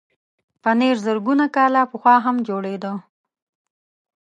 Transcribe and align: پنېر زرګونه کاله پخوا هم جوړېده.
پنېر 0.63 0.95
زرګونه 1.05 1.45
کاله 1.55 1.81
پخوا 1.91 2.15
هم 2.25 2.35
جوړېده. 2.47 2.91